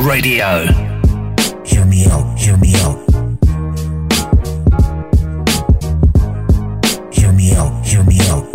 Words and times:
Radio. 0.00 0.64
Hear 1.62 1.84
me 1.84 2.06
out, 2.06 2.38
hear 2.38 2.56
me 2.56 2.74
out. 2.76 2.98
Hear 7.12 7.32
me 7.32 7.52
out, 7.54 7.84
hear 7.84 8.02
me 8.04 8.18
out. 8.28 8.46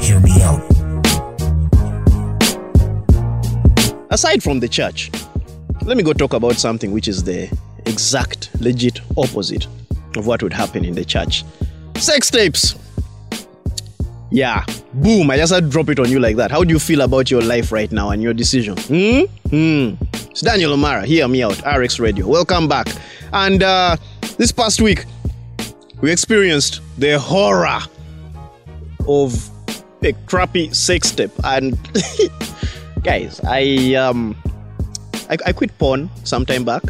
Hear 0.00 0.20
me 0.20 0.42
out. 0.42 0.60
Aside 4.10 4.42
from 4.42 4.60
the 4.60 4.68
church, 4.68 5.10
let 5.82 5.96
me 5.96 6.02
go 6.02 6.12
talk 6.12 6.34
about 6.34 6.56
something 6.56 6.92
which 6.92 7.08
is 7.08 7.24
the 7.24 7.48
exact, 7.86 8.50
legit 8.60 9.00
opposite 9.16 9.66
of 10.16 10.26
what 10.26 10.42
would 10.42 10.52
happen 10.52 10.84
in 10.84 10.94
the 10.94 11.06
church. 11.06 11.42
Sex 11.96 12.30
tapes. 12.30 12.81
Yeah, 14.32 14.64
boom, 14.94 15.30
I 15.30 15.36
just 15.36 15.52
had 15.52 15.64
to 15.64 15.68
drop 15.68 15.90
it 15.90 16.00
on 16.00 16.10
you 16.10 16.18
like 16.18 16.36
that. 16.36 16.50
How 16.50 16.64
do 16.64 16.72
you 16.72 16.78
feel 16.78 17.02
about 17.02 17.30
your 17.30 17.42
life 17.42 17.70
right 17.70 17.92
now 17.92 18.08
and 18.08 18.22
your 18.22 18.32
decision? 18.32 18.78
Hmm? 18.78 19.24
Hmm. 19.50 20.02
It's 20.30 20.40
Daniel 20.40 20.72
O'Mara, 20.72 21.04
hear 21.04 21.28
me 21.28 21.42
out, 21.42 21.60
RX 21.66 22.00
Radio. 22.00 22.26
Welcome 22.26 22.66
back. 22.66 22.86
And 23.34 23.62
uh, 23.62 23.98
this 24.38 24.50
past 24.50 24.80
week, 24.80 25.04
we 26.00 26.10
experienced 26.10 26.80
the 26.96 27.18
horror 27.18 27.80
of 29.06 29.50
a 30.02 30.14
crappy 30.24 30.72
sex 30.72 31.10
tape. 31.10 31.32
And 31.44 31.78
guys, 33.02 33.38
I 33.44 33.94
um 33.96 34.34
I, 35.28 35.36
I 35.44 35.52
quit 35.52 35.76
porn 35.76 36.08
some 36.24 36.46
time 36.46 36.64
back. 36.64 36.84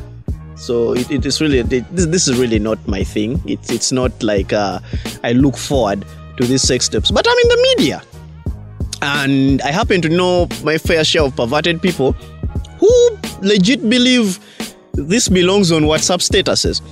So 0.54 0.92
it, 0.92 1.10
it 1.10 1.26
is 1.26 1.40
really 1.40 1.58
it, 1.58 1.68
this, 1.68 2.06
this 2.06 2.28
is 2.28 2.38
really 2.38 2.60
not 2.60 2.78
my 2.86 3.02
thing. 3.02 3.42
It's 3.46 3.72
it's 3.72 3.90
not 3.90 4.22
like 4.22 4.52
uh, 4.52 4.78
I 5.24 5.32
look 5.32 5.56
forward 5.56 6.04
to 6.36 6.46
these 6.46 6.62
sex 6.62 6.88
tapes, 6.88 7.10
but 7.10 7.26
I'm 7.28 7.38
in 7.38 7.48
the 7.48 7.74
media, 7.76 8.02
and 9.02 9.62
I 9.62 9.70
happen 9.70 10.00
to 10.02 10.08
know 10.08 10.48
my 10.62 10.78
fair 10.78 11.04
share 11.04 11.22
of 11.22 11.36
perverted 11.36 11.82
people 11.82 12.12
who 12.78 13.18
legit 13.40 13.88
believe 13.88 14.38
this 14.92 15.28
belongs 15.28 15.72
on 15.72 15.82
WhatsApp 15.82 16.20
statuses. 16.20 16.82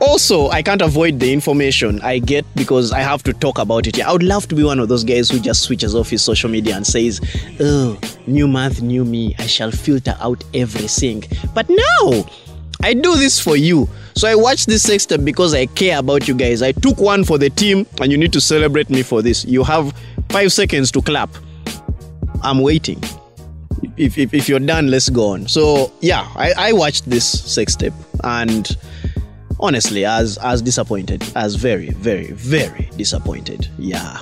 Also, 0.00 0.48
I 0.50 0.62
can't 0.62 0.82
avoid 0.82 1.20
the 1.20 1.32
information 1.32 2.00
I 2.02 2.18
get 2.18 2.44
because 2.56 2.90
I 2.90 3.00
have 3.00 3.22
to 3.24 3.32
talk 3.32 3.58
about 3.58 3.86
it. 3.86 4.00
I 4.00 4.12
would 4.12 4.22
love 4.22 4.48
to 4.48 4.54
be 4.54 4.64
one 4.64 4.80
of 4.80 4.88
those 4.88 5.04
guys 5.04 5.30
who 5.30 5.38
just 5.38 5.62
switches 5.62 5.94
off 5.94 6.10
his 6.10 6.22
social 6.22 6.50
media 6.50 6.76
and 6.76 6.86
says, 6.86 7.20
Oh, 7.60 7.98
new 8.26 8.48
month, 8.48 8.82
new 8.82 9.04
me. 9.04 9.34
I 9.38 9.46
shall 9.46 9.70
filter 9.70 10.16
out 10.20 10.42
everything. 10.52 11.24
But 11.54 11.68
no, 11.68 12.26
I 12.84 12.92
do 12.92 13.16
this 13.16 13.40
for 13.40 13.56
you. 13.56 13.88
So 14.14 14.28
I 14.28 14.34
watch 14.34 14.66
this 14.66 14.82
sex 14.82 15.06
tape 15.06 15.24
because 15.24 15.54
I 15.54 15.64
care 15.64 15.98
about 15.98 16.28
you 16.28 16.34
guys. 16.34 16.60
I 16.60 16.72
took 16.72 16.98
one 16.98 17.24
for 17.24 17.38
the 17.38 17.48
team 17.48 17.86
and 17.98 18.12
you 18.12 18.18
need 18.18 18.30
to 18.34 18.42
celebrate 18.42 18.90
me 18.90 19.02
for 19.02 19.22
this. 19.22 19.42
You 19.46 19.64
have 19.64 19.94
five 20.28 20.52
seconds 20.52 20.92
to 20.92 21.00
clap. 21.00 21.30
I'm 22.42 22.60
waiting. 22.60 23.02
If, 23.96 24.18
if, 24.18 24.34
if 24.34 24.50
you're 24.50 24.60
done, 24.60 24.88
let's 24.88 25.08
go 25.08 25.28
on. 25.28 25.48
So 25.48 25.94
yeah, 26.02 26.28
I, 26.36 26.52
I 26.58 26.72
watched 26.74 27.08
this 27.08 27.26
sex 27.26 27.74
tape 27.74 27.94
and 28.22 28.76
honestly 29.60 30.04
as 30.04 30.36
as 30.38 30.60
disappointed 30.60 31.22
as 31.36 31.54
very 31.54 31.90
very 31.90 32.32
very 32.32 32.90
disappointed 32.96 33.68
yeah 33.78 34.20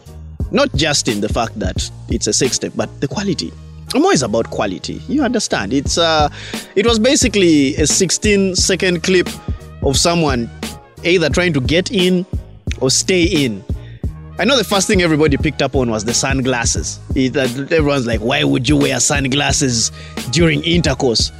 not 0.51 0.71
just 0.75 1.09
in 1.09 1.23
the 1.23 1.29
fact 1.29 1.59
that 1.59 1.91
it's 2.11 2.27
a 2.27 2.35
sex 2.35 2.59
tape 2.59 2.73
but 2.77 3.01
the 3.01 3.09
quality 3.09 3.51
i'm 3.95 4.03
always 4.03 4.23
about 4.23 4.49
quality 4.51 4.95
you 5.09 5.23
understand 5.23 5.73
it's 5.73 5.99
uh 5.99 6.29
it 6.77 6.87
was 6.87 6.99
basically 6.99 7.75
a 7.77 7.87
16 7.87 8.57
second 8.57 9.03
clip 9.03 9.29
of 9.83 9.97
someone 9.97 10.51
either 11.05 11.29
trying 11.29 11.53
to 11.53 11.61
get 11.61 11.91
in 11.91 12.25
or 12.81 12.91
stay 12.91 13.25
in 13.25 13.63
I 14.39 14.45
know 14.45 14.57
the 14.57 14.65
first 14.65 14.89
thing 14.89 15.03
everybody 15.03 15.37
picked 15.37 15.61
up 15.61 15.77
on 15.77 15.91
was 15.91 16.05
the 16.07 16.15
sunglasses. 16.15 16.99
It, 17.15 17.37
uh, 17.37 17.43
everyone's 17.43 18.07
like, 18.07 18.21
why 18.21 18.43
would 18.45 18.67
you 18.67 18.79
wear 18.79 18.99
sunglasses 18.99 19.93
during 20.31 20.65
intercourse? 20.65 21.31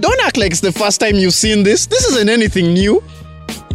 Don't 0.00 0.20
act 0.22 0.36
like 0.36 0.50
it's 0.50 0.60
the 0.60 0.72
first 0.72 1.00
time 1.00 1.14
you've 1.14 1.32
seen 1.32 1.62
this. 1.62 1.86
This 1.86 2.04
isn't 2.06 2.28
anything 2.28 2.72
new. 2.72 3.00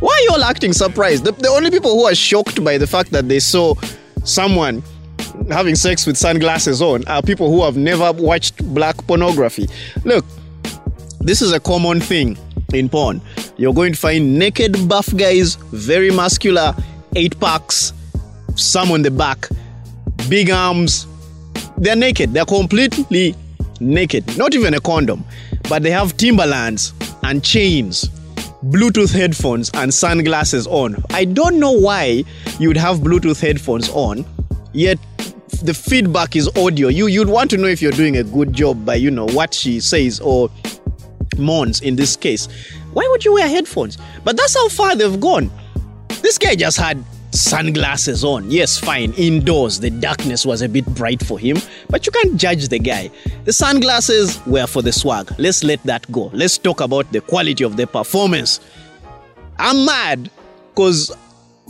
Why 0.01 0.13
are 0.13 0.21
you 0.23 0.29
all 0.33 0.43
acting 0.43 0.73
surprised? 0.73 1.23
The, 1.23 1.31
the 1.31 1.47
only 1.47 1.71
people 1.71 1.93
who 1.93 2.03
are 2.05 2.13
shocked 2.13 2.63
by 2.63 2.77
the 2.77 2.85
fact 2.85 3.11
that 3.11 3.29
they 3.29 3.39
saw 3.39 3.75
someone 4.25 4.83
having 5.49 5.75
sex 5.75 6.05
with 6.05 6.17
sunglasses 6.17 6.81
on 6.81 7.07
are 7.07 7.21
people 7.21 7.49
who 7.49 7.63
have 7.63 7.77
never 7.77 8.11
watched 8.11 8.63
black 8.73 8.97
pornography. 9.07 9.67
Look, 10.03 10.25
this 11.19 11.41
is 11.41 11.53
a 11.53 11.59
common 11.59 11.99
thing 11.99 12.37
in 12.73 12.89
porn. 12.89 13.21
You're 13.57 13.73
going 13.73 13.93
to 13.93 13.99
find 13.99 14.37
naked 14.37 14.87
buff 14.87 15.15
guys, 15.15 15.55
very 15.71 16.11
muscular, 16.11 16.75
eight 17.15 17.39
packs, 17.39 17.93
some 18.55 18.91
on 18.91 19.01
the 19.01 19.11
back, 19.11 19.47
big 20.29 20.49
arms. 20.49 21.07
They're 21.77 21.95
naked. 21.95 22.33
They're 22.33 22.45
completely 22.45 23.35
naked. 23.79 24.37
Not 24.37 24.53
even 24.53 24.73
a 24.73 24.79
condom. 24.79 25.23
But 25.69 25.83
they 25.83 25.91
have 25.91 26.17
Timberlands 26.17 26.93
and 27.23 27.43
chains, 27.43 28.09
Bluetooth 28.65 29.13
headphones, 29.13 29.71
and 29.73 29.93
sunglasses 29.93 30.67
on. 30.67 31.03
I 31.11 31.25
don't 31.25 31.59
know 31.59 31.71
why 31.71 32.23
you'd 32.59 32.77
have 32.77 32.99
Bluetooth 32.99 33.39
headphones 33.39 33.89
on, 33.89 34.25
yet 34.73 34.97
the 35.63 35.73
feedback 35.73 36.35
is 36.35 36.49
audio. 36.57 36.89
You 36.89 37.07
you'd 37.07 37.29
want 37.29 37.49
to 37.51 37.57
know 37.57 37.67
if 37.67 37.81
you're 37.81 37.93
doing 37.93 38.17
a 38.17 38.23
good 38.23 38.51
job 38.51 38.85
by 38.85 38.95
you 38.95 39.09
know 39.09 39.27
what 39.27 39.53
she 39.53 39.79
says 39.79 40.19
or 40.19 40.49
moans 41.37 41.81
in 41.81 41.95
this 41.95 42.17
case. 42.17 42.47
Why 42.91 43.07
would 43.09 43.23
you 43.23 43.33
wear 43.33 43.47
headphones? 43.47 43.97
But 44.23 44.35
that's 44.35 44.55
how 44.55 44.67
far 44.67 44.95
they've 44.95 45.19
gone. 45.19 45.49
This 46.21 46.37
guy 46.37 46.55
just 46.55 46.77
had 46.77 47.03
sunglasses 47.31 48.23
on. 48.23 48.51
Yes, 48.51 48.77
fine, 48.77 49.13
indoors, 49.13 49.79
the 49.79 49.89
darkness 49.89 50.45
was 50.45 50.61
a 50.61 50.69
bit 50.69 50.85
bright 50.85 51.25
for 51.25 51.39
him, 51.39 51.57
but 51.89 52.05
you 52.05 52.11
can't 52.11 52.37
judge 52.37 52.67
the 52.67 52.77
guy. 52.77 53.09
The 53.45 53.53
sunglasses 53.53 54.45
were 54.45 54.67
for 54.67 54.81
the 54.81 54.91
swag. 54.91 55.33
Let's 55.39 55.63
let 55.63 55.81
that 55.83 56.11
go. 56.11 56.29
Let's 56.33 56.57
talk 56.57 56.81
about 56.81 57.11
the 57.11 57.21
quality 57.21 57.63
of 57.63 57.77
the 57.77 57.87
performance. 57.87 58.59
I'm 59.57 59.85
mad 59.85 60.29
because 60.69 61.15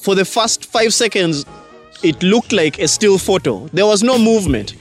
for 0.01 0.15
the 0.15 0.25
first 0.25 0.65
five 0.65 0.93
seconds, 0.93 1.45
it 2.03 2.21
looked 2.21 2.51
like 2.51 2.79
a 2.79 2.87
still 2.87 3.17
photo. 3.17 3.67
There 3.67 3.85
was 3.85 4.03
no 4.03 4.17
movement. 4.17 4.75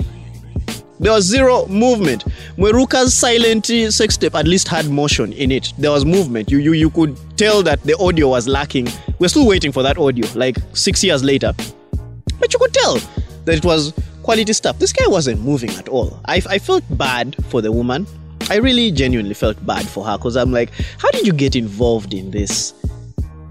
There 1.01 1.13
was 1.13 1.25
zero 1.25 1.67
movement. 1.67 2.25
Mweruka's 2.57 3.15
silent 3.15 3.69
uh, 3.71 3.91
sex 3.91 4.17
tape 4.17 4.35
at 4.35 4.47
least 4.47 4.69
had 4.69 4.89
motion 4.89 5.33
in 5.33 5.51
it. 5.51 5.73
There 5.79 5.91
was 5.91 6.05
movement. 6.05 6.51
You, 6.51 6.59
you, 6.59 6.75
you 6.75 6.91
could 6.91 7.17
tell 7.37 7.63
that 7.65 7.83
the 7.83 7.97
audio 7.99 8.29
was 8.29 8.47
lacking. 8.47 8.89
We're 9.19 9.29
still 9.29 9.47
waiting 9.47 9.73
for 9.73 9.83
that 9.83 9.99
audio, 9.99 10.29
like 10.35 10.57
six 10.75 11.03
years 11.03 11.25
later. 11.25 11.53
But 12.39 12.53
you 12.53 12.59
could 12.59 12.73
tell 12.73 12.99
that 13.47 13.57
it 13.57 13.65
was 13.65 13.93
quality 14.23 14.53
stuff. 14.53 14.79
This 14.79 14.93
guy 14.93 15.07
wasn't 15.09 15.41
moving 15.41 15.71
at 15.71 15.89
all. 15.89 16.21
I, 16.27 16.41
I 16.49 16.59
felt 16.59 16.85
bad 16.91 17.35
for 17.47 17.61
the 17.61 17.73
woman. 17.73 18.07
I 18.51 18.57
really 18.57 18.91
genuinely 18.91 19.35
felt 19.35 19.65
bad 19.67 19.87
for 19.89 20.05
her 20.05 20.17
because 20.19 20.37
I'm 20.37 20.53
like, 20.53 20.71
how 20.99 21.11
did 21.11 21.27
you 21.27 21.33
get 21.33 21.57
involved 21.57 22.15
in 22.15 22.31
this? 22.31 22.75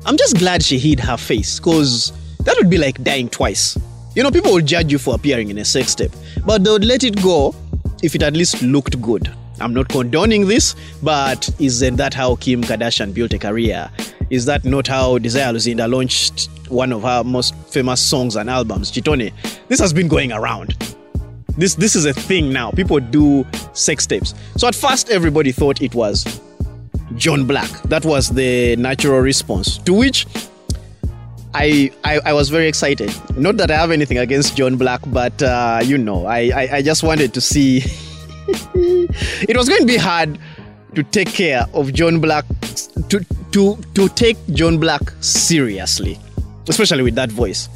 I'm 0.06 0.18
just 0.18 0.38
glad 0.38 0.64
she 0.64 0.80
hid 0.80 1.00
her 1.02 1.18
face 1.18 1.60
because 1.60 2.14
that 2.44 2.56
would 2.58 2.70
be 2.70 2.78
like 2.78 3.04
dying 3.04 3.30
twice. 3.30 3.78
You 4.16 4.24
know, 4.24 4.32
people 4.32 4.54
will 4.54 4.62
judge 4.62 4.92
you 4.92 4.98
for 4.98 5.16
appearing 5.16 5.50
in 5.50 5.58
a 5.58 5.66
sex 5.66 5.96
tape, 5.96 6.12
but 6.46 6.64
they 6.64 6.70
would 6.70 6.86
let 6.86 7.04
it 7.04 7.22
go 7.22 7.56
if 8.04 8.16
it 8.16 8.24
at 8.24 8.34
least 8.34 8.62
looked 8.62 9.02
good. 9.02 9.32
I'm 9.60 9.74
not 9.74 9.90
condoning 9.90 10.48
this, 10.48 10.76
but 11.04 11.50
isn't 11.60 11.96
that 11.98 12.14
how 12.14 12.36
Kim 12.38 12.64
Kardashian 12.64 13.14
built 13.14 13.34
a 13.34 13.38
career? 13.38 13.90
Is 14.30 14.46
that 14.46 14.66
not 14.66 14.88
how 14.88 15.18
Desire 15.20 15.54
Luzinda 15.54 15.90
launched 15.90 16.50
one 16.70 16.92
of 16.92 17.04
her 17.04 17.24
most 17.24 17.56
famous 17.68 18.02
songs 18.02 18.36
and 18.36 18.50
albums, 18.50 18.92
Chitone? 18.92 19.32
This 19.68 19.80
has 19.80 19.94
been 19.94 20.08
going 20.08 20.32
around. 20.32 20.76
This 21.58 21.76
this 21.76 21.96
is 21.96 22.06
a 22.06 22.14
thing 22.14 22.52
now. 22.52 22.72
People 22.72 23.00
do 23.00 23.46
sex 23.74 24.08
tapes. 24.08 24.34
So 24.58 24.68
at 24.68 24.76
first 24.76 25.10
everybody 25.10 25.52
thought 25.52 25.82
it 25.82 25.94
was 25.94 26.24
John 27.16 27.46
Blaq. 27.46 27.84
That 27.84 28.06
was 28.06 28.30
the 28.30 28.76
natural 28.78 29.20
response. 29.20 29.78
To 29.80 29.94
which 29.94 30.26
I, 31.54 31.92
I, 32.04 32.20
I 32.26 32.34
was 32.34 32.50
very 32.50 32.68
excited. 32.68 33.14
Not 33.36 33.58
that 33.58 33.72
I 33.72 33.76
have 33.76 33.92
anything 33.92 34.18
against 34.18 34.56
John 34.56 34.78
Blaq, 34.78 35.12
but 35.12 35.42
uh, 35.44 35.82
you 35.84 35.98
know, 35.98 36.26
I, 36.26 36.52
I, 36.56 36.70
I 36.78 36.82
just 36.82 37.04
wanted 37.04 37.34
to 37.34 37.42
see. 37.42 37.84
it 38.74 39.56
was 39.56 39.68
going 39.68 39.82
to 39.82 39.88
be 39.88 39.98
hard 39.98 40.40
to 40.96 41.04
take 41.04 41.30
care 41.30 41.66
of 41.74 41.94
John 41.94 42.22
Blaq, 42.22 42.46
to, 43.10 43.26
to, 43.52 43.82
to 43.96 44.10
take 44.10 44.38
John 44.54 44.80
Blaq 44.80 45.12
seriously, 45.24 46.18
especially 46.68 47.04
with 47.04 47.16
that 47.16 47.32
voice. 47.32 47.70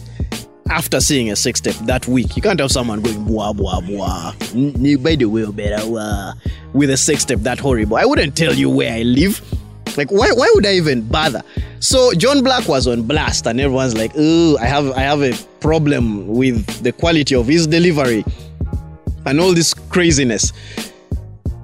After 0.69 0.99
seeing 0.99 1.29
a 1.31 1.35
six 1.35 1.61
tape 1.61 1.75
that 1.85 2.07
week, 2.07 2.35
you 2.35 2.41
can't 2.41 2.59
have 2.59 2.71
someone 2.71 3.01
going 3.01 3.23
blah 3.25 3.53
blah 3.53 3.81
blah. 3.81 4.33
By 4.39 5.15
the 5.15 5.25
way, 5.25 5.45
better 5.45 6.33
with 6.73 6.89
a 6.89 6.97
six 6.97 7.23
tape 7.23 7.39
that 7.39 7.59
horrible. 7.59 7.97
I 7.97 8.05
wouldn't 8.05 8.35
tell 8.35 8.53
you 8.53 8.69
where 8.69 8.91
I 8.91 9.03
live. 9.03 9.41
Like, 9.95 10.11
why, 10.11 10.31
why 10.31 10.51
would 10.55 10.65
I 10.65 10.73
even 10.73 11.07
bother? 11.07 11.43
So 11.85 12.11
John 12.13 12.39
Blaq 12.39 12.67
was 12.67 12.87
on 12.87 13.03
blast, 13.03 13.45
and 13.45 13.61
everyone's 13.61 13.95
like, 13.95 14.11
"Oh, 14.17 14.57
I 14.57 14.65
have 14.65 14.91
I 14.93 15.01
have 15.01 15.21
a 15.21 15.33
problem 15.59 16.27
with 16.27 16.65
the 16.81 16.91
quality 16.91 17.35
of 17.35 17.45
his 17.45 17.67
delivery 17.67 18.25
and 19.27 19.39
all 19.39 19.53
this 19.53 19.75
craziness." 19.75 20.51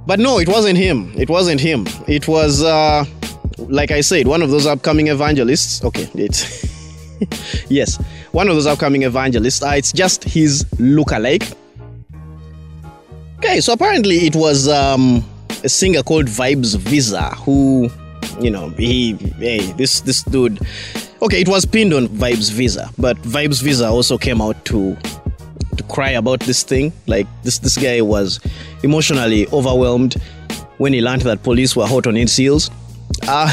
But 0.05 0.19
no, 0.19 0.37
it 0.37 0.47
wasn't 0.47 0.77
him. 0.77 1.11
It 1.17 1.27
wasn't 1.27 1.59
him. 1.59 1.87
It 2.07 2.27
was, 2.27 2.61
uh, 2.61 3.03
like 3.57 3.89
I 3.89 4.01
said, 4.01 4.27
one 4.27 4.43
of 4.43 4.51
those 4.51 4.67
upcoming 4.67 5.07
evangelists. 5.07 5.83
Okay, 5.83 6.07
it's 6.13 6.69
yes, 7.71 7.97
one 8.31 8.47
of 8.47 8.53
those 8.53 8.67
upcoming 8.67 9.01
evangelists. 9.01 9.63
Uh, 9.63 9.73
it's 9.75 9.91
just 9.91 10.23
his 10.23 10.67
look-alike. 10.77 11.47
Okay, 13.37 13.59
so 13.59 13.73
apparently 13.73 14.27
it 14.27 14.35
was 14.35 14.67
um, 14.67 15.25
a 15.63 15.69
singer 15.69 16.03
called 16.03 16.27
Vibes 16.27 16.77
Visa, 16.77 17.33
who, 17.37 17.89
you 18.39 18.49
know, 18.49 18.69
he, 18.69 19.13
hey, 19.13 19.71
this 19.73 20.01
this 20.01 20.23
dude. 20.23 20.59
Okay, 21.21 21.41
it 21.41 21.47
was 21.47 21.65
pinned 21.65 21.93
on 21.93 22.07
Vibes 22.07 22.51
Visa, 22.51 22.89
but 22.97 23.17
Vibes 23.17 23.61
Visa 23.61 23.87
also 23.87 24.17
came 24.17 24.41
out 24.41 24.63
to 24.65 24.97
to 25.77 25.83
cry 25.83 26.11
about 26.11 26.39
this 26.41 26.63
thing. 26.63 26.91
Like 27.07 27.27
this 27.43 27.59
this 27.59 27.77
guy 27.77 28.01
was 28.01 28.39
emotionally 28.83 29.47
overwhelmed 29.47 30.15
when 30.77 30.93
he 30.93 31.01
learned 31.01 31.21
that 31.21 31.43
police 31.43 31.75
were 31.75 31.85
hot 31.85 32.07
on 32.07 32.15
his 32.15 32.35
heels. 32.35 32.71
Uh, 33.27 33.49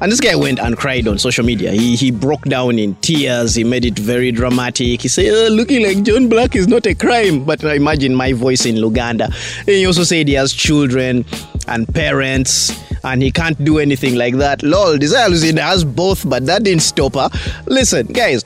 and 0.00 0.10
this 0.10 0.18
guy 0.18 0.34
went 0.34 0.58
and 0.58 0.76
cried 0.76 1.06
on 1.06 1.18
social 1.18 1.44
media. 1.44 1.70
He 1.70 1.94
he 1.94 2.10
broke 2.10 2.42
down 2.42 2.78
in 2.78 2.94
tears. 2.96 3.54
He 3.54 3.62
made 3.62 3.84
it 3.84 3.98
very 3.98 4.32
dramatic. 4.32 5.02
He 5.02 5.08
said, 5.08 5.26
oh, 5.28 5.48
"Looking 5.50 5.82
like 5.82 6.02
John 6.02 6.28
Blaq 6.28 6.56
is 6.56 6.66
not 6.66 6.86
a 6.86 6.94
crime." 6.94 7.44
But 7.44 7.64
I 7.64 7.74
imagine 7.74 8.14
my 8.14 8.32
voice 8.32 8.64
in 8.66 8.76
Luganda. 8.76 9.26
And 9.58 9.68
he 9.68 9.86
also 9.86 10.04
said 10.04 10.26
he 10.26 10.34
has 10.34 10.52
children 10.52 11.24
and 11.68 11.86
parents, 11.94 12.72
and 13.04 13.22
he 13.22 13.30
can't 13.30 13.62
do 13.62 13.78
anything 13.78 14.14
like 14.14 14.36
that. 14.36 14.62
Lol, 14.62 14.96
Desire 14.96 15.28
Luzinda 15.28 15.60
has 15.60 15.84
both, 15.84 16.28
but 16.28 16.46
that 16.46 16.64
didn't 16.64 16.82
stop 16.82 17.14
her. 17.14 17.30
Listen, 17.66 18.06
guys. 18.06 18.44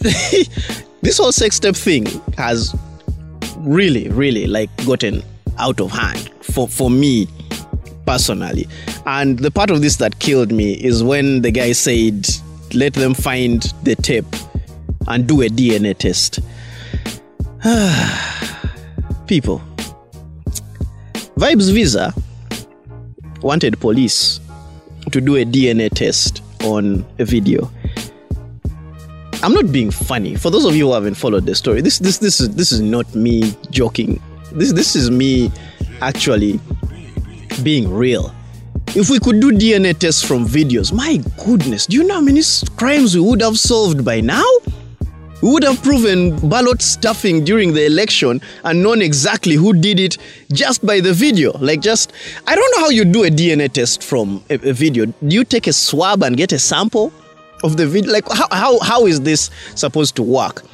this 1.02 1.18
whole 1.18 1.32
sex 1.32 1.56
step 1.56 1.74
thing 1.74 2.06
has 2.38 2.74
really, 3.58 4.08
really 4.10 4.46
like 4.46 4.70
gotten 4.86 5.22
out 5.58 5.80
of 5.80 5.90
hand 5.90 6.30
for 6.42 6.68
for 6.68 6.88
me 6.88 7.26
personally. 8.06 8.66
And 9.04 9.38
the 9.38 9.50
part 9.50 9.70
of 9.70 9.82
this 9.82 9.96
that 9.96 10.18
killed 10.18 10.52
me 10.52 10.72
is 10.74 11.02
when 11.02 11.42
the 11.42 11.50
guy 11.50 11.72
said, 11.72 12.26
let 12.72 12.94
them 12.94 13.14
find 13.14 13.62
the 13.82 13.96
tape 13.96 14.24
and 15.08 15.26
do 15.26 15.42
a 15.42 15.48
DNA 15.48 15.96
test. 15.96 16.40
People. 19.26 19.60
Vibes 21.36 21.72
Visa 21.72 22.14
wanted 23.42 23.78
police 23.78 24.40
to 25.12 25.20
do 25.20 25.36
a 25.36 25.44
DNA 25.44 25.90
test 25.90 26.42
on 26.64 27.04
a 27.18 27.24
video. 27.24 27.70
I'm 29.42 29.52
not 29.52 29.70
being 29.70 29.90
funny. 29.90 30.34
For 30.34 30.50
those 30.50 30.64
of 30.64 30.74
you 30.74 30.86
who 30.86 30.94
haven't 30.94 31.14
followed 31.14 31.46
the 31.46 31.54
story, 31.54 31.80
this 31.80 31.98
this 31.98 32.18
this 32.18 32.40
is 32.40 32.54
this 32.56 32.72
is 32.72 32.80
not 32.80 33.14
me 33.14 33.54
joking. 33.70 34.20
This 34.52 34.72
this 34.72 34.96
is 34.96 35.10
me 35.10 35.52
actually 36.00 36.58
being 37.62 37.92
real. 37.92 38.34
If 38.94 39.10
we 39.10 39.18
could 39.18 39.40
do 39.40 39.52
DNA 39.52 39.98
tests 39.98 40.22
from 40.22 40.46
videos, 40.46 40.92
my 40.92 41.20
goodness, 41.44 41.86
do 41.86 41.96
you 41.96 42.04
know 42.04 42.14
how 42.14 42.20
many 42.20 42.42
crimes 42.76 43.14
we 43.14 43.20
would 43.20 43.42
have 43.42 43.58
solved 43.58 44.04
by 44.04 44.20
now? 44.20 44.44
We 45.42 45.50
would 45.50 45.64
have 45.64 45.82
proven 45.82 46.48
ballot 46.48 46.80
stuffing 46.80 47.44
during 47.44 47.74
the 47.74 47.84
election 47.84 48.40
and 48.64 48.82
known 48.82 49.02
exactly 49.02 49.54
who 49.54 49.74
did 49.74 50.00
it 50.00 50.16
just 50.52 50.84
by 50.84 51.00
the 51.00 51.12
video. 51.12 51.52
Like, 51.58 51.82
just, 51.82 52.12
I 52.46 52.56
don't 52.56 52.70
know 52.74 52.84
how 52.84 52.88
you 52.88 53.04
do 53.04 53.24
a 53.24 53.28
DNA 53.28 53.70
test 53.70 54.02
from 54.02 54.42
a, 54.48 54.54
a 54.54 54.72
video. 54.72 55.06
Do 55.06 55.14
you 55.20 55.44
take 55.44 55.66
a 55.66 55.74
swab 55.74 56.22
and 56.22 56.36
get 56.36 56.52
a 56.52 56.58
sample 56.58 57.12
of 57.62 57.76
the 57.76 57.86
video? 57.86 58.12
Like, 58.12 58.26
how, 58.32 58.48
how, 58.50 58.80
how 58.80 59.06
is 59.06 59.20
this 59.20 59.50
supposed 59.74 60.16
to 60.16 60.22
work? 60.22 60.64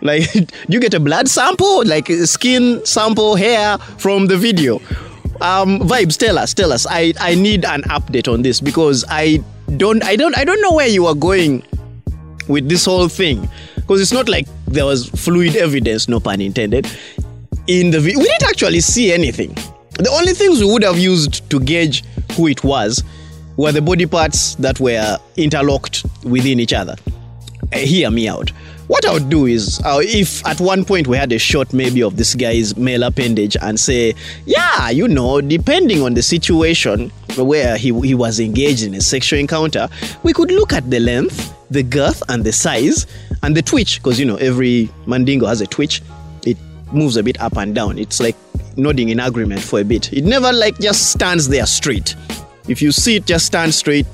Like, 0.00 0.32
do 0.32 0.46
you 0.68 0.80
get 0.80 0.94
a 0.94 1.00
blood 1.00 1.28
sample, 1.28 1.84
like 1.84 2.06
skin 2.08 2.86
sample, 2.86 3.34
hair 3.34 3.78
from 3.78 4.26
the 4.26 4.36
video? 4.36 4.80
Um 5.44 5.78
vibes 5.80 6.16
tell 6.16 6.38
us 6.38 6.54
tell 6.54 6.72
us. 6.72 6.86
I 6.88 7.12
i 7.20 7.34
need 7.34 7.64
an 7.64 7.82
update 7.82 8.32
on 8.32 8.42
this 8.42 8.60
because 8.60 9.04
i 9.08 9.42
don't 9.76 10.02
i 10.04 10.16
don't 10.16 10.36
i 10.38 10.44
don't 10.44 10.60
know 10.62 10.72
where 10.72 10.88
you 10.88 11.06
are 11.06 11.14
going 11.14 11.62
with 12.48 12.68
this 12.68 12.84
whole 12.86 13.08
thing. 13.08 13.48
Because 13.76 14.00
it's 14.00 14.12
not 14.12 14.28
like 14.28 14.46
there 14.66 14.86
was 14.86 15.08
fluid 15.10 15.56
evidence 15.56 16.08
no 16.08 16.18
pun 16.20 16.40
intended 16.40 16.86
in 17.66 17.90
the 17.90 18.00
we 18.00 18.12
didn't 18.12 18.44
actually 18.44 18.80
see 18.80 19.12
anything. 19.12 19.54
The 19.98 20.10
only 20.10 20.32
things 20.32 20.60
we 20.60 20.70
would 20.70 20.82
have 20.82 20.98
used 20.98 21.48
to 21.50 21.60
gauge 21.60 22.02
who 22.32 22.48
it 22.48 22.64
was 22.64 23.04
were 23.56 23.70
the 23.70 23.82
body 23.82 24.06
parts 24.06 24.54
that 24.56 24.80
were 24.80 25.18
interlocked 25.36 26.04
within 26.24 26.58
each 26.58 26.72
other. 26.72 26.96
Uh, 27.72 27.78
hear 27.78 28.10
me 28.10 28.28
out 28.28 28.50
what 28.86 29.06
I 29.06 29.12
would 29.12 29.30
do 29.30 29.46
is, 29.46 29.80
uh, 29.84 30.00
if 30.02 30.44
at 30.46 30.60
one 30.60 30.84
point 30.84 31.06
we 31.06 31.16
had 31.16 31.32
a 31.32 31.38
shot 31.38 31.72
maybe 31.72 32.02
of 32.02 32.16
this 32.16 32.34
guy's 32.34 32.76
male 32.76 33.02
appendage 33.02 33.56
and 33.60 33.78
say, 33.80 34.14
yeah, 34.44 34.90
you 34.90 35.08
know, 35.08 35.40
depending 35.40 36.02
on 36.02 36.14
the 36.14 36.22
situation 36.22 37.10
where 37.36 37.76
he, 37.76 37.98
he 38.00 38.14
was 38.14 38.40
engaged 38.40 38.84
in 38.84 38.94
a 38.94 39.00
sexual 39.00 39.38
encounter, 39.38 39.88
we 40.22 40.32
could 40.32 40.50
look 40.50 40.72
at 40.72 40.90
the 40.90 41.00
length, 41.00 41.54
the 41.70 41.82
girth, 41.82 42.22
and 42.28 42.44
the 42.44 42.52
size, 42.52 43.06
and 43.42 43.56
the 43.56 43.62
twitch, 43.62 44.02
because, 44.02 44.20
you 44.20 44.26
know, 44.26 44.36
every 44.36 44.90
mandingo 45.06 45.46
has 45.46 45.60
a 45.60 45.66
twitch. 45.66 46.02
It 46.46 46.58
moves 46.92 47.16
a 47.16 47.22
bit 47.22 47.40
up 47.40 47.56
and 47.56 47.74
down. 47.74 47.98
It's 47.98 48.20
like 48.20 48.36
nodding 48.76 49.08
in 49.08 49.20
agreement 49.20 49.62
for 49.62 49.80
a 49.80 49.84
bit. 49.84 50.12
It 50.12 50.24
never 50.24 50.52
like 50.52 50.78
just 50.78 51.10
stands 51.10 51.48
there 51.48 51.66
straight. 51.66 52.14
If 52.68 52.82
you 52.82 52.92
see 52.92 53.16
it 53.16 53.26
just 53.26 53.46
stand 53.46 53.74
straight, 53.74 54.06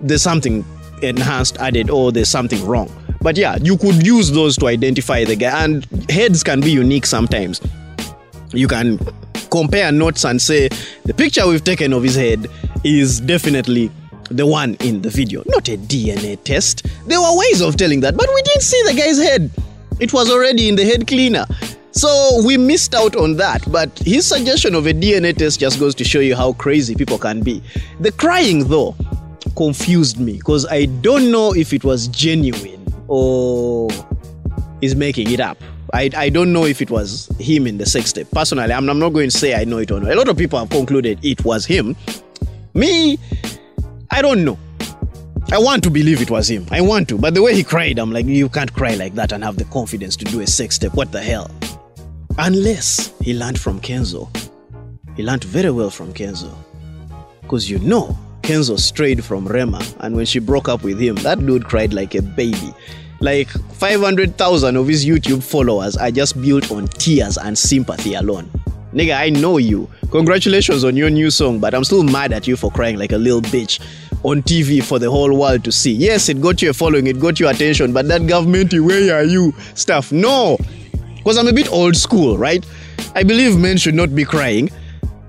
there's 0.00 0.22
something 0.22 0.64
enhanced 1.02 1.58
added 1.58 1.90
or 1.90 2.12
there's 2.12 2.28
something 2.28 2.64
wrong. 2.64 2.90
But 3.22 3.36
yeah, 3.36 3.56
you 3.62 3.76
could 3.76 4.04
use 4.04 4.32
those 4.32 4.56
to 4.58 4.66
identify 4.66 5.24
the 5.24 5.36
guy, 5.36 5.64
and 5.64 5.84
heads 6.10 6.42
can 6.42 6.60
be 6.60 6.72
unique 6.72 7.06
sometimes. 7.06 7.60
You 8.52 8.66
can 8.66 8.98
compare 9.50 9.92
notes 9.92 10.24
and 10.24 10.42
say 10.42 10.68
the 11.04 11.14
picture 11.14 11.46
we've 11.46 11.62
taken 11.62 11.92
of 11.92 12.02
his 12.02 12.16
head 12.16 12.48
is 12.82 13.20
definitely 13.20 13.90
the 14.30 14.44
one 14.44 14.76
in 14.80 15.02
the 15.02 15.08
video, 15.08 15.42
not 15.46 15.68
a 15.68 15.76
DNA 15.76 16.42
test. 16.42 16.86
There 17.06 17.20
were 17.20 17.38
ways 17.38 17.60
of 17.60 17.76
telling 17.76 18.00
that, 18.00 18.16
but 18.16 18.28
we 18.34 18.42
didn't 18.42 18.62
see 18.62 18.82
the 18.86 18.94
guy's 18.94 19.18
head. 19.18 19.50
It 20.00 20.12
was 20.12 20.30
already 20.30 20.68
in 20.68 20.74
the 20.74 20.84
head 20.84 21.06
cleaner. 21.06 21.46
So 21.92 22.42
we 22.44 22.56
missed 22.56 22.94
out 22.94 23.14
on 23.14 23.36
that, 23.36 23.70
but 23.70 23.96
his 24.00 24.26
suggestion 24.26 24.74
of 24.74 24.86
a 24.86 24.92
DNA 24.92 25.36
test 25.36 25.60
just 25.60 25.78
goes 25.78 25.94
to 25.96 26.04
show 26.04 26.20
you 26.20 26.34
how 26.34 26.54
crazy 26.54 26.94
people 26.94 27.18
can 27.18 27.42
be. 27.42 27.62
The 28.00 28.10
crying, 28.12 28.66
though, 28.68 28.96
confused 29.56 30.18
me 30.18 30.38
because 30.38 30.66
I 30.66 30.86
don't 30.86 31.30
know 31.30 31.54
if 31.54 31.72
it 31.72 31.84
was 31.84 32.08
genuine 32.08 32.81
or 33.12 33.90
is 34.80 34.96
making 34.96 35.30
it 35.30 35.38
up. 35.38 35.58
I, 35.92 36.08
I 36.16 36.30
don't 36.30 36.50
know 36.50 36.64
if 36.64 36.80
it 36.80 36.90
was 36.90 37.28
him 37.38 37.66
in 37.66 37.76
the 37.76 37.84
sex 37.84 38.10
tape. 38.10 38.30
Personally, 38.30 38.72
I'm, 38.72 38.88
I'm 38.88 38.98
not 38.98 39.10
going 39.10 39.28
to 39.28 39.36
say 39.36 39.54
I 39.54 39.64
know 39.64 39.76
it 39.76 39.90
or 39.90 40.00
not. 40.00 40.10
A 40.10 40.14
lot 40.14 40.28
of 40.28 40.38
people 40.38 40.58
have 40.58 40.70
concluded 40.70 41.18
it 41.22 41.44
was 41.44 41.66
him. 41.66 41.94
Me, 42.72 43.18
I 44.10 44.22
don't 44.22 44.46
know. 44.46 44.58
I 45.52 45.58
want 45.58 45.84
to 45.84 45.90
believe 45.90 46.22
it 46.22 46.30
was 46.30 46.48
him. 46.48 46.66
I 46.70 46.80
want 46.80 47.10
to. 47.10 47.18
But 47.18 47.34
the 47.34 47.42
way 47.42 47.54
he 47.54 47.62
cried, 47.62 47.98
I'm 47.98 48.12
like, 48.12 48.24
you 48.24 48.48
can't 48.48 48.72
cry 48.72 48.94
like 48.94 49.14
that 49.16 49.32
and 49.32 49.44
have 49.44 49.58
the 49.58 49.66
confidence 49.66 50.16
to 50.16 50.24
do 50.24 50.40
a 50.40 50.46
sex 50.46 50.78
tape. 50.78 50.94
What 50.94 51.12
the 51.12 51.20
hell? 51.20 51.50
Unless 52.38 53.12
he 53.20 53.34
learned 53.34 53.60
from 53.60 53.78
Kenzo. 53.78 54.34
He 55.16 55.22
learned 55.22 55.44
very 55.44 55.70
well 55.70 55.90
from 55.90 56.14
Kenzo. 56.14 56.50
Because 57.42 57.68
you 57.68 57.78
know, 57.80 58.16
Kenzo 58.42 58.78
strayed 58.78 59.24
from 59.24 59.46
Rema, 59.46 59.80
and 60.00 60.16
when 60.16 60.26
she 60.26 60.38
broke 60.38 60.68
up 60.68 60.82
with 60.82 60.98
him, 60.98 61.14
that 61.16 61.38
dude 61.38 61.64
cried 61.64 61.92
like 61.92 62.14
a 62.14 62.22
baby. 62.22 62.74
Like 63.20 63.48
500,000 63.48 64.76
of 64.76 64.88
his 64.88 65.06
YouTube 65.06 65.42
followers 65.42 65.96
are 65.96 66.10
just 66.10 66.40
built 66.42 66.72
on 66.72 66.88
tears 66.88 67.38
and 67.38 67.56
sympathy 67.56 68.14
alone. 68.14 68.50
Nigga, 68.92 69.16
I 69.16 69.30
know 69.30 69.58
you. 69.58 69.88
Congratulations 70.10 70.84
on 70.84 70.96
your 70.96 71.08
new 71.08 71.30
song, 71.30 71.60
but 71.60 71.72
I'm 71.72 71.84
still 71.84 72.02
mad 72.02 72.32
at 72.32 72.46
you 72.46 72.56
for 72.56 72.70
crying 72.70 72.98
like 72.98 73.12
a 73.12 73.16
little 73.16 73.40
bitch 73.40 73.80
on 74.24 74.42
TV 74.42 74.82
for 74.82 74.98
the 74.98 75.10
whole 75.10 75.32
world 75.38 75.64
to 75.64 75.72
see. 75.72 75.92
Yes, 75.92 76.28
it 76.28 76.40
got 76.40 76.60
you 76.60 76.70
a 76.70 76.72
following, 76.72 77.06
it 77.06 77.20
got 77.20 77.38
you 77.38 77.48
attention, 77.48 77.92
but 77.92 78.08
that 78.08 78.26
government, 78.26 78.74
where 78.74 79.14
are 79.14 79.24
you 79.24 79.54
stuff, 79.74 80.10
no. 80.10 80.58
Because 81.16 81.38
I'm 81.38 81.46
a 81.46 81.52
bit 81.52 81.70
old 81.70 81.96
school, 81.96 82.36
right? 82.36 82.66
I 83.14 83.22
believe 83.22 83.56
men 83.56 83.76
should 83.76 83.94
not 83.94 84.14
be 84.14 84.24
crying 84.24 84.68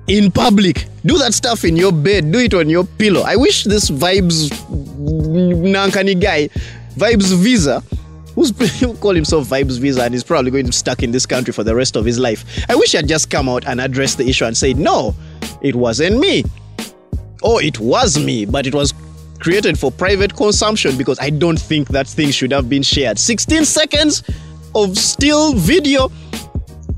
in 0.07 0.31
public. 0.31 0.85
Do 1.05 1.17
that 1.17 1.33
stuff 1.33 1.63
in 1.63 1.75
your 1.75 1.91
bed, 1.91 2.31
do 2.31 2.39
it 2.39 2.53
on 2.53 2.69
your 2.69 2.83
pillow. 2.83 3.21
I 3.21 3.35
wish 3.35 3.63
this 3.63 3.89
vibes 3.89 4.49
Nankani 4.69 6.19
guy, 6.19 6.49
Vibes 6.95 7.35
Visa, 7.35 7.83
who's 8.35 8.51
who 8.79 8.93
call 8.95 9.13
himself 9.13 9.47
Vibes 9.47 9.79
Visa 9.79 10.03
and 10.03 10.15
is 10.15 10.23
probably 10.23 10.51
going 10.51 10.65
to 10.65 10.69
be 10.69 10.73
stuck 10.73 11.03
in 11.03 11.11
this 11.11 11.25
country 11.25 11.53
for 11.53 11.63
the 11.63 11.75
rest 11.75 11.95
of 11.95 12.05
his 12.05 12.19
life. 12.19 12.45
I 12.69 12.75
wish 12.75 12.91
he 12.91 12.97
had 12.97 13.07
just 13.07 13.29
come 13.29 13.49
out 13.49 13.65
and 13.65 13.79
addressed 13.81 14.17
the 14.17 14.27
issue 14.27 14.45
and 14.45 14.55
said, 14.55 14.77
no, 14.77 15.15
it 15.61 15.75
wasn't 15.75 16.19
me. 16.19 16.43
Or 17.41 17.61
it 17.61 17.79
was 17.79 18.17
me, 18.17 18.45
but 18.45 18.65
it 18.65 18.73
was 18.73 18.93
created 19.39 19.77
for 19.77 19.91
private 19.91 20.35
consumption 20.35 20.97
because 20.97 21.19
I 21.19 21.29
don't 21.29 21.59
think 21.59 21.89
that 21.89 22.07
thing 22.07 22.31
should 22.31 22.51
have 22.51 22.69
been 22.69 22.83
shared. 22.83 23.19
16 23.19 23.65
seconds 23.65 24.23
of 24.73 24.97
still 24.97 25.53
video. 25.53 26.09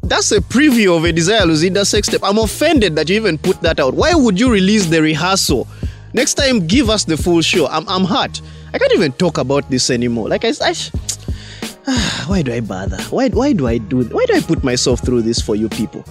That's 0.06 0.32
a 0.32 0.40
preview 0.40 0.96
of 0.96 1.04
a 1.04 1.12
Desire 1.12 1.42
Luzinda 1.42 1.84
sex 1.84 2.08
tape. 2.08 2.24
I'm 2.24 2.38
offended 2.38 2.96
that 2.96 3.10
you 3.10 3.16
even 3.16 3.40
put 3.40 3.60
that 3.62 3.80
out. 3.80 3.96
Why 3.96 4.14
would 4.14 4.40
you 4.40 4.52
release 4.52 4.86
the 4.86 5.02
rehearsal? 5.02 5.68
Next 6.14 6.36
time, 6.36 6.68
give 6.68 6.92
us 6.92 7.06
the 7.06 7.18
full 7.18 7.42
show. 7.42 7.66
I'm, 7.66 7.90
I'm 7.90 8.04
hurt. 8.04 8.40
I 8.72 8.78
can't 8.78 8.94
even 8.94 9.14
talk 9.14 9.40
about 9.40 9.68
this 9.72 9.90
anymore. 9.90 10.30
Like 10.30 10.46
I, 10.46 10.54
I 10.62 10.76
why 12.28 12.44
do 12.44 12.54
I 12.54 12.60
bother? 12.60 13.02
Why, 13.10 13.30
why 13.30 13.54
do 13.54 13.66
I 13.66 13.80
do? 13.80 14.04
Why 14.04 14.26
do 14.28 14.36
I 14.36 14.42
put 14.42 14.64
myself 14.64 15.04
through 15.04 15.24
this 15.24 15.42
for 15.42 15.56
you 15.56 15.70
people? 15.70 16.06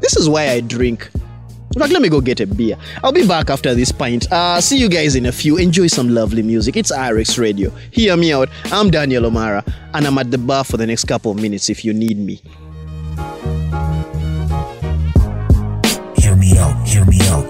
This 0.00 0.16
is 0.16 0.26
why 0.26 0.48
I 0.48 0.60
drink. 0.60 1.10
In 1.76 1.80
let 1.80 2.00
me 2.00 2.08
go 2.08 2.22
get 2.22 2.40
a 2.40 2.46
beer. 2.46 2.78
I'll 3.02 3.12
be 3.12 3.26
back 3.26 3.50
after 3.50 3.74
this 3.74 3.92
pint. 3.92 4.30
Uh, 4.32 4.58
see 4.62 4.78
you 4.78 4.88
guys 4.88 5.16
in 5.16 5.26
a 5.26 5.32
few. 5.32 5.58
Enjoy 5.58 5.88
some 5.88 6.08
lovely 6.08 6.42
music. 6.42 6.78
It's 6.78 6.90
RX 6.90 7.36
Radio. 7.36 7.70
Hear 7.90 8.16
me 8.16 8.32
out. 8.32 8.48
I'm 8.66 8.90
Daniel 8.90 9.26
O'Mara, 9.26 9.64
and 9.92 10.06
I'm 10.06 10.16
at 10.16 10.30
the 10.30 10.38
bar 10.38 10.64
for 10.64 10.78
the 10.78 10.86
next 10.86 11.04
couple 11.04 11.32
of 11.32 11.42
minutes 11.42 11.68
if 11.68 11.84
you 11.84 11.92
need 11.92 12.16
me. 12.16 12.40
hear 17.04 17.20
me 17.20 17.28
out. 17.28 17.43